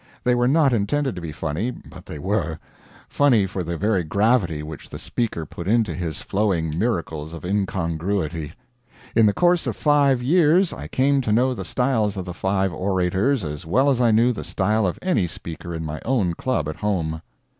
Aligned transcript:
They 0.23 0.33
were 0.33 0.47
not 0.47 0.73
intended 0.73 1.13
to 1.13 1.21
be 1.21 1.31
funny, 1.31 1.69
but 1.69 2.07
they 2.07 2.17
were, 2.17 2.57
funny 3.07 3.45
for 3.45 3.61
the 3.61 3.77
very 3.77 4.03
gravity 4.03 4.63
which 4.63 4.89
the 4.89 4.97
speaker 4.97 5.45
put 5.45 5.67
into 5.67 5.93
his 5.93 6.23
flowing 6.23 6.75
miracles 6.75 7.33
of 7.33 7.45
incongruity. 7.45 8.53
In 9.15 9.27
the 9.27 9.31
course 9.33 9.67
of 9.67 9.75
five 9.75 10.19
years 10.19 10.73
I 10.73 10.87
came 10.87 11.21
to 11.21 11.31
know 11.31 11.53
the 11.53 11.63
styles 11.65 12.17
of 12.17 12.25
the 12.25 12.33
five 12.33 12.73
orators 12.73 13.43
as 13.43 13.63
well 13.63 13.91
as 13.91 14.01
I 14.01 14.09
knew 14.09 14.33
the 14.33 14.43
style 14.43 14.87
of 14.87 14.97
any 15.03 15.27
speaker 15.27 15.71
in 15.71 15.85
my 15.85 16.01
own 16.03 16.33
club 16.33 16.67
at 16.67 16.77
home. 16.77 17.21